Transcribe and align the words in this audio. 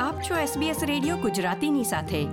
આપ 0.00 0.20
છો 0.20 0.60
SBS 0.60 0.76
radio 0.82 1.16
ગુજરાતીની 1.16 1.84
સાથે. 1.84 2.24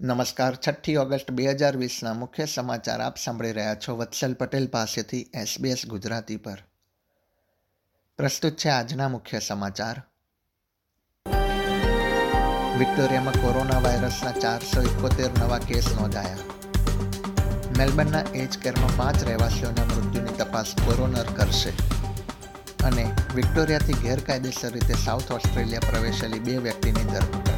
નમસ્કાર, 0.00 0.56
છઠ્ઠી 0.56 0.96
ઓગસ્ટ 0.96 1.30
બે 1.30 1.46
હજાર 1.46 1.76
વીસના 1.76 2.14
મુખ્ય 2.14 2.46
સમાચાર 2.46 3.00
આપ 3.00 3.16
સાંભળી 3.16 3.52
રહ્યા 3.52 3.74
છો 3.74 3.96
વત્સલ 3.96 4.34
પટેલ 4.34 4.66
પાસેથી 4.66 5.20
SBS 5.20 5.86
ગુજરાતી 5.88 6.36
પર. 6.36 6.58
પ્રસ્તુત 8.16 8.52
છે 8.56 8.68
આજના 8.68 9.08
મુખ્ય 9.08 9.38
સમાચાર. 9.38 10.02
વિક્ટોરિયામાં 12.78 13.32
કોરોના 13.32 13.78
વાયરસના 13.78 14.32
ચારસો 14.32 14.82
ઇકોતેર 14.82 15.30
નવા 15.38 15.58
કેસ 15.58 15.96
નોંધાયા. 16.00 16.38
મેલબર્નના 17.78 18.20
એજ 18.20 18.58
કેરમાં 18.58 18.96
પાંચ 18.96 19.24
રહેવાસીઓના 19.24 19.84
મૃત્યુની 19.84 20.32
તપાસ 20.32 20.74
કોરોનર 20.84 21.24
કરશે. 21.36 21.95
અને 22.86 23.04
વિક્ટોરિયાથી 23.34 23.92
ગેરકાયદેસર 23.92 24.72
રીતે 24.72 24.94
સાઉથ 24.94 25.32
ઓસ્ટ્રેલિયા 25.32 25.80
પ્રવેશેલી 25.90 26.38
બે 26.38 26.56
વ્યક્તિની 26.56 27.04
ધરપકડ. 27.04 27.56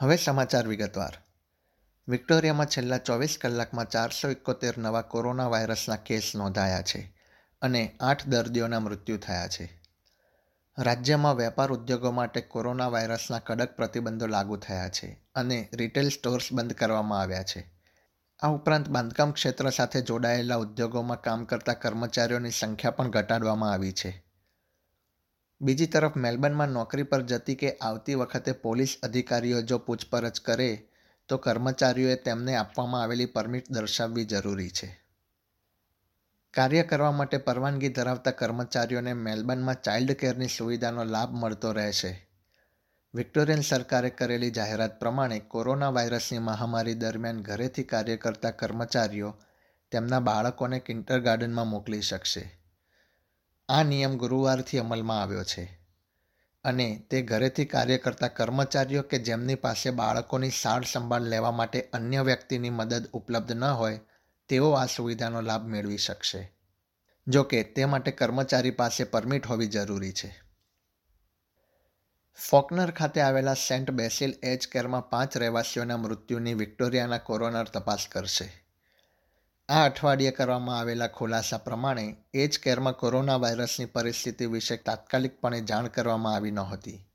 હવે 0.00 0.16
સમાચાર 0.16 0.66
વિગતવાર. 0.66 1.12
વિક્ટોરિયામાં 2.08 2.66
છેલ્લા 2.66 2.98
ચોવીસ 2.98 3.38
કલાકમાં 3.40 3.88
ચારસો 3.88 4.30
એકોતેર 4.30 4.78
નવા 4.78 5.02
કોરોના 5.02 5.46
વાયરસના 5.48 5.96
કેસ 5.96 6.32
નોંધાયા 6.34 6.82
છે 6.82 7.16
અને 7.62 7.96
આઠ 8.00 8.26
દર્દીઓના 8.26 8.80
મૃત્યુ 8.80 9.16
થયા 9.16 9.48
છે. 9.48 9.83
રાજ્યમાં 10.78 11.36
વેપાર 11.36 11.72
ઉદ્યોગો 11.72 12.10
માટે 12.10 12.40
કોરોના 12.40 12.88
વાયરસના 12.88 13.38
કડક 13.38 13.76
પ્રતિબંધો 13.76 14.26
લાગુ 14.26 14.56
થયા 14.56 14.88
છે 14.88 15.20
અને 15.34 15.68
રિટેલ 15.72 16.08
સ્ટોર્સ 16.08 16.52
બંધ 16.52 16.72
કરવામાં 16.72 17.20
આવ્યા 17.20 17.42
છે. 17.42 17.70
આ 18.40 18.48
ઉપરાંત 18.48 18.88
બાંધકામ 18.88 19.32
ક્ષેત્ર 19.32 19.70
સાથે 19.70 20.00
જોડાયેલા 20.00 20.56
ઉદ્યોગોમાં 20.56 21.20
કામ 21.20 21.44
કરતા 21.44 21.72
કર્મચારીઓની 21.72 22.50
સંખ્યા 22.50 22.90
પણ 22.90 23.10
ઘટાડવામાં 23.10 23.72
આવી 23.72 23.92
છે. 23.92 24.24
બીજી 25.60 25.86
તરફ 25.86 26.16
મેલબર્નમાં 26.16 26.68
નોકરી 26.68 27.02
પર 27.02 27.22
જતી 27.22 27.54
કે 27.54 27.76
આવતી 27.76 28.14
વખતે 28.14 28.52
પોલીસ 28.52 28.96
અધિકારીઓ 29.02 29.62
જો 29.62 29.78
પૂછપરછ 29.78 30.40
કરે, 30.44 30.88
તો 31.28 31.36
કર્મચારીઓએ 31.36 32.16
તેમને 32.16 32.56
આપવામાં 32.56 33.02
આવેલી 33.02 33.26
પરમિટ 33.26 33.70
દર્શાવવી 33.70 34.24
જરૂરી 34.24 34.70
છે. 34.70 35.03
કાર્ય 36.56 36.82
કરવા 36.82 37.10
માટે 37.10 37.38
પરવાનગી 37.38 37.88
ધરાવતા 37.88 38.30
કર્મચારીઓને 38.30 39.12
મેલબર્નમાં 39.12 39.80
ચાઇલ્ડ 39.82 40.12
કેરની 40.12 40.48
સુવિધાનો 40.48 41.04
લાભ 41.04 41.32
મળતો 41.32 41.72
રહેશે. 41.72 42.28
વિક્ટોરિયન 43.14 43.60
સરકારે 43.60 44.10
કરેલી 44.10 44.50
જાહેરાત 44.50 45.00
પ્રમાણે 45.00 45.38
કોરોના 45.38 45.88
વાયરસની 45.90 46.38
મહામારી 46.38 46.94
દરમિયાન 46.94 47.42
ઘરેથી 47.42 47.82
કાર્ય 47.84 48.16
કરતા 48.16 48.50
કર્મચારીઓ 48.50 49.34
તેમના 49.92 50.20
બાળકોને 50.20 50.78
કિન્ટર 50.78 51.20
ગાર્ડનમાં 51.20 51.66
મોકલી 51.66 52.02
શકશે. 52.02 52.44
આ 53.68 53.82
નિયમ 53.82 54.16
ગુરુવારથી 54.16 54.78
અમલમાં 54.78 55.22
આવ્યો 55.22 55.44
છે 55.44 55.68
અને 56.64 57.06
તે 57.10 57.22
ઘરેથી 57.22 57.64
કાર્ય 57.64 57.98
કરતા 57.98 58.28
કર્મચારીઓ 58.28 59.02
કે 59.02 59.18
જેમની 59.18 59.54
પાસે 59.54 59.90
બાળકોની 59.90 60.50
સાર 60.62 60.82
સંભાળ 60.84 61.22
લેવા 61.22 61.50
માટે 61.50 61.88
અન્ય 61.92 62.22
વ્યક્તિની 62.22 62.70
મદદ 62.70 63.06
ઉપલબ્ધ 63.12 63.52
ન 63.52 63.64
હોય 63.64 64.00
તેઓ 64.48 64.70
આ 64.70 64.86
સુવિધાનો 64.86 65.40
લાભ 65.40 65.66
મેળવી 65.66 65.98
શકશે. 65.98 66.52
જો 67.26 67.42
કે, 67.42 67.62
તે 67.62 67.84
માટે 67.84 68.10
કર્મચારી 68.10 68.70
પાસે 68.70 69.04
પરમિટ 69.04 69.46
હોવી 69.46 69.66
જરૂરી 69.66 70.12
છે. 70.12 70.44
ફોકનર 72.50 72.90
ખાતે 72.90 73.20
આવેલા 73.20 73.54
સેન્ટ 73.54 73.90
બેસિલ 73.90 74.34
એજ 74.42 74.68
કેરમાં 74.68 75.10
પાંચ 75.10 75.36
રહેવાસીઓના 75.36 75.96
મૃત્યુની 75.96 76.54
વિક્ટોરિયાના 76.54 77.18
કોરોનર 77.18 77.64
તપાસ 77.64 78.06
કરશે. 78.12 78.64
આ 79.68 79.84
અઠવાડિયે 79.84 80.30
કરવામાં 80.30 80.78
આવેલા 80.78 81.06
ખુલાસા 81.06 81.58
પ્રમાણે 81.58 82.16
એજ 82.34 82.58
કેરમાં 82.58 82.92
કોરોના 82.92 83.36
વાયરસની 83.36 83.84
પરિસ્થિતિ 83.84 84.46
વિશે 84.46 84.76
તાત્કાલિકપણે 84.76 85.60
જાણ 85.60 85.88
કરવામાં 85.88 86.34
આવી 86.34 86.50
નહોતી. 86.50 87.08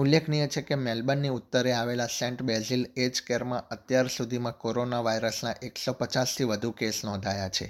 ઉલ્લેખનીય 0.00 0.48
છે 0.48 0.62
કે 0.62 0.76
મેલબર્નની 0.76 1.28
ઉત્તરે 1.28 1.72
આવેલા 1.72 2.06
સેન્ટ 2.06 2.42
બેઝિલ 2.42 2.82
એજ 2.96 3.22
કેરમાં 3.26 3.68
અત્યાર 3.68 4.08
સુધીમાં 4.08 4.58
કોરોના 4.58 5.00
વાયરસના 5.00 5.54
એકસો 5.62 5.92
પચાસથી 5.92 6.44
વધુ 6.44 6.70
કેસ 6.70 7.00
નોંધાયા 7.04 7.48
છે, 7.48 7.66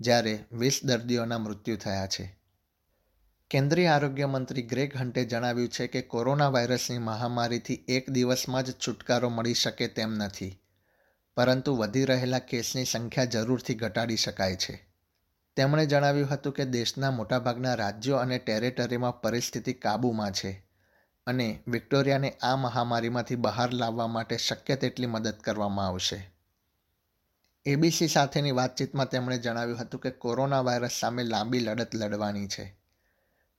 જ્યારે 0.00 0.34
વીસ 0.52 0.78
દર્દીઓના 0.84 1.38
મૃત્યુ 1.38 1.76
થયા 1.76 2.06
છે. 2.06 2.24
કેન્દ્રીય 3.50 3.86
આરોગ્ય 3.86 4.26
મંત્રી 4.26 4.62
ગ્રેગ 4.62 4.96
હન્ટે 4.96 5.24
જણાવ્યું 5.24 5.68
છે 5.68 5.86
કે 5.86 6.02
કોરોના 6.02 6.48
વાયરસની 6.48 6.98
મહામારીથી 6.98 7.84
એક 7.88 8.10
દિવસમાં 8.10 8.64
જ 8.64 8.72
છુટકારો 8.72 9.28
મળી 9.28 9.54
શકે 9.54 9.88
તેમ 9.88 10.14
નથી, 10.14 10.60
પરંતુ 11.36 11.76
વધી 11.76 12.04
રહેલા 12.04 12.38
કેસની 12.38 12.84
સંખ્યા 12.84 13.24
જરૂરથી 13.24 13.74
ઘટાડી 13.74 14.16
શકાય 14.16 14.56
છે. 14.56 14.74
તેમણે 15.56 15.86
જણાવ્યું 15.86 16.30
હતું 16.30 16.52
કે 16.52 16.64
દેશના 16.64 17.10
મોટાભાગના 17.10 17.74
રાજ્યો 17.74 18.16
અને 18.16 18.38
ટેરેટરીમાં 18.38 19.20
પરિસ્થિતિ 19.20 19.72
કાબૂમાં 19.72 20.32
છે. 20.32 20.67
અને 21.28 21.60
વિક્ટોરિયાને 21.66 22.30
આ 22.42 22.56
મહામારીમાંથી 22.56 23.34
બહાર 23.34 23.72
લાવવા 23.72 24.06
માટે 24.06 24.36
શક્ય 24.36 24.76
તેટલી 24.76 25.06
મદદ 25.06 25.30
કરવામાં 25.30 25.86
આવશે. 25.86 26.30
એબીસી 27.66 28.08
સાથેની 28.08 28.50
વાતચીતમાં 28.50 29.08
તેમણે 29.08 29.38
જણાવ્યું 29.38 29.78
હતું 29.78 30.00
કે 30.00 30.10
કોરોના 30.10 30.60
વાયરસ 30.60 30.90
સામે 30.90 31.24
લાંબી 31.24 31.60
લડત 31.60 31.94
લડવાની 31.94 32.46
છે, 32.46 32.78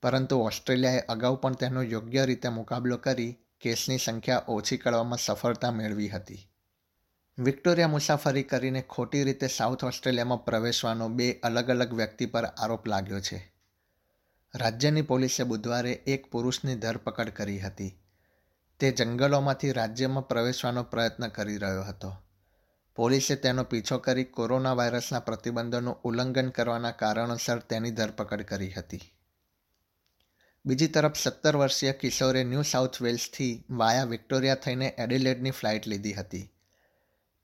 પરંતુ 0.02 0.38
ઓસ્ટ્રેલિયાએ 0.38 0.98
અગાઉ 0.98 1.40
પણ 1.40 1.52
તેનો 1.52 1.82
યોગ્ય 1.82 2.26
રીતે 2.26 2.48
મુકાબલો 2.48 2.96
કરી 2.96 3.36
કેસની 3.60 3.98
સંખ્યા 3.98 4.42
ઓછી 4.48 4.76
કરવામાં 4.76 5.18
સફળતા 5.18 5.70
મેળવી 5.70 6.08
હતી. 6.08 6.48
વિક્ટોરિયા 7.38 7.88
મુસાફરી 7.88 8.42
કરીને 8.42 8.82
ખોટી 8.82 9.24
રીતે 9.24 9.46
સાઉથ 9.46 9.84
ઓસ્ટ્રેલિયામાં 9.84 10.44
પ્રવેશવાનો 10.44 11.08
બે 11.08 11.32
અલગ 11.32 11.70
અલગ 11.70 11.94
વ્યક્તિ 11.94 12.26
પર 12.26 12.44
આરોપ 12.44 12.86
લાગ્યો 12.86 13.20
છે. 13.20 13.49
રાજ્યની 14.54 15.02
પોલીસે 15.02 15.42
બુધવારે 15.42 15.92
એક 15.92 16.30
પુરુષની 16.30 16.74
ધરપકડ 16.74 17.28
કરી 17.28 17.58
હતી. 17.58 17.98
તે 18.80 18.92
જંગલોમાંથી 18.92 19.72
રાજ્યમાં 19.72 20.28
પ્રવેશવાનો 20.28 20.82
પ્રયત્ન 20.82 21.28
કરી 21.28 21.56
રહ્યો 21.56 21.82
હતો. 21.82 22.16
પોલીસે 22.96 23.36
તેનો 23.36 23.64
પીછો 23.64 23.98
કરી 23.98 24.24
કોરોના 24.24 24.72
વાયરસના 24.72 25.20
પ્રતિબંધોનું 25.20 26.00
ઉલ્લંઘન 26.02 26.48
કરવાના 26.48 26.90
કારણોસર 26.90 27.58
તેની 27.58 27.90
ધરપકડ 27.90 28.42
કરી 28.42 28.70
હતી. 28.70 29.00
બીજી 30.66 30.86
તરફ 30.86 31.16
સત્તર 31.16 31.56
વર્ષીય 31.56 31.92
કિશોરે 31.92 32.44
ન્યૂ 32.44 32.62
સાઉથ 32.62 33.02
વેલ્સથી 33.02 33.64
વાયા 33.70 34.04
વિક્ટોરિયા 34.04 34.54
થઈને 34.54 34.94
એડિલેડની 34.98 35.50
ફ્લાઇટ 35.50 35.86
લીધી 35.86 36.12
હતી. 36.12 36.52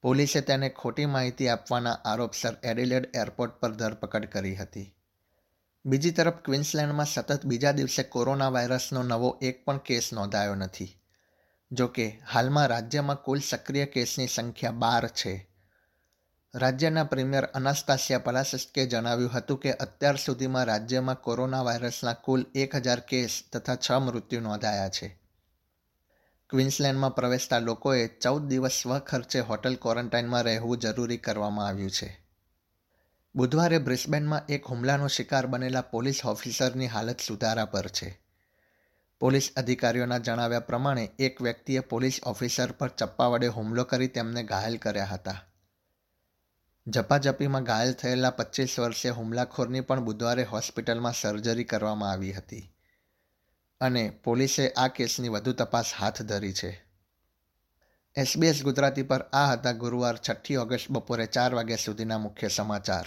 પોલીસે 0.02 0.40
તેને 0.40 0.68
ખોટી 0.68 1.06
માહિતી 1.06 1.48
આપવાના 1.48 1.92
આરોપસર 1.92 2.56
એડિલેડ 2.62 3.10
એરપોર્ટ 3.14 3.52
પર 3.52 3.72
ધરપકડ 3.72 4.24
કરી 4.24 4.54
હતી. 4.54 4.95
બીજી 5.86 6.10
તરફ 6.10 6.34
ક્વિન્સલેન્ડમાં 6.34 7.06
સતત 7.06 7.46
બીજા 7.46 7.72
દિવસે 7.72 8.02
કોરોના 8.02 8.48
વાયરસનો 8.48 9.02
નવો 9.02 9.38
એક 9.42 9.64
પણ 9.64 9.78
કેસ 9.78 10.12
નોંધાયો 10.12 10.54
નથી. 10.54 11.00
જોકે 11.72 12.08
હાલમાં 12.08 12.66
રાજ્યમાં 12.66 13.22
કુલ 13.22 13.40
સક્રિય 13.40 13.86
કેસની 13.86 14.28
સંખ્યા 14.28 14.70
બાર 14.70 15.08
છે. 15.08 15.48
રાજ્યના 16.54 17.04
પ્રીમિયર 17.04 17.44
અનાસ્તાસિયા 17.44 18.18
પલાસિસ્કે 18.18 18.86
જણાવ્યું 18.86 19.32
હતું 19.32 19.58
કે, 19.60 19.72
અત્યાર 19.72 20.16
સુધીમાં 20.16 20.64
રાજ્યમાં 20.64 21.20
કોરોના 21.20 21.62
વાયરસના 21.62 22.12
કુલ 22.12 22.46
એક 22.54 22.76
હજાર 22.76 23.00
કેસ 23.00 23.42
તથા 23.52 23.76
છ 23.76 23.92
મૃત્યુ 23.92 24.40
નોંધાયા 24.40 24.88
છે. 24.88 25.18
ક્વિન્સલેન્ડમાં 26.50 27.14
પ્રવેશતા 27.14 27.58
લોકોએ 27.58 28.06
ચૌદ 28.06 28.48
દિવસ 28.48 28.72
સ્વખર્ચે 28.72 29.40
હોટલ 29.40 29.74
ક્વોરન્ટાઇનમાં 29.74 30.42
રહેવું 30.42 30.78
જરૂરી 30.78 31.16
કરવામાં 31.16 31.66
આવ્યું 31.66 31.90
છે. 31.90 32.25
બુધવારે 33.36 33.78
બ્રિસ્બેનમાં 33.78 34.42
એક 34.48 34.64
હુમલાનો 34.64 35.08
શિકાર 35.08 35.46
બનેલા 35.46 35.80
પોલીસ 35.80 36.24
ઓફિસરની 36.24 36.86
હાલત 36.86 37.20
સુધારા 37.20 37.64
પર 37.64 37.88
છે. 37.88 38.20
પોલીસ 39.20 39.52
અધિકારીઓના 39.56 40.18
જણાવ્યા 40.18 40.60
પ્રમાણે, 40.60 41.10
એક 41.18 41.42
વ્યક્તિએ 41.42 41.80
પોલીસ 41.80 42.20
ઓફિસર 42.24 42.72
પર 42.72 42.88
ચપ્પા 42.88 43.28
વડે 43.28 43.46
હુમલો 43.46 43.84
કરી 43.84 44.08
તેમને 44.08 44.42
ઘાયલ 44.42 44.76
કર્યા 44.76 45.04
હતા. 45.04 45.34
ઝપાઝપીમાં 46.86 47.64
ઘાયલ 47.64 47.92
થયેલા 47.92 48.30
પચીસ 48.30 48.78
વર્ષે 48.78 49.10
હુમલાખોરની 49.10 49.80
પણ 49.80 50.04
બુધવારે 50.04 50.44
હોસ્પિટલમાં 50.44 51.14
સર્જરી 51.14 51.64
કરવામાં 51.64 52.10
આવી 52.10 52.32
હતી 52.32 52.72
અને 53.80 54.10
પોલીસે 54.24 54.72
આ 54.76 54.88
કેસની 54.88 55.28
વધુ 55.28 55.52
તપાસ 55.52 55.92
હાથ 55.92 56.22
ધરી 56.22 56.52
છે. 56.52 56.72
એસબીએસ 58.16 58.62
ગુજરાતી 58.62 59.02
પર 59.02 59.28
આ 59.32 59.46
હતા 59.52 59.72
ગુરુવાર 59.72 60.16
છઠ્ઠી 60.16 60.56
ઓગસ્ટ 60.56 60.90
બપોરે 60.90 61.26
ચાર 61.26 61.54
વાગ્યા 61.54 61.76
સુધીના 61.76 62.18
મુખ્ય 62.18 62.48
સમાચાર. 62.48 63.06